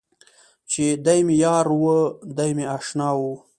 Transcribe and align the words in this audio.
چې 0.71 0.85
دی 1.05 1.19
مې 1.27 1.35
یار 1.45 1.65
و، 1.81 1.83
دی 2.37 2.51
مې 2.57 2.65
اشنا 2.77 3.09
و. 3.17 3.21